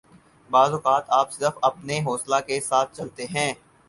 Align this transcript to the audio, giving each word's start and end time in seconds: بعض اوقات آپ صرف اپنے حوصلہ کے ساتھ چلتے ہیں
بعض 0.49 0.71
اوقات 0.73 1.09
آپ 1.09 1.31
صرف 1.31 1.57
اپنے 1.61 1.99
حوصلہ 2.05 2.39
کے 2.47 2.59
ساتھ 2.61 2.95
چلتے 2.97 3.25
ہیں 3.35 3.53